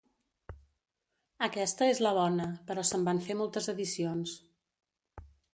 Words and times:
Aquesta 1.49 1.89
és 1.91 2.01
la 2.07 2.15
bona, 2.19 2.49
però 2.71 2.87
se'n 2.93 3.07
van 3.11 3.23
fer 3.29 3.39
moltes 3.43 3.71
edicions. 3.77 4.37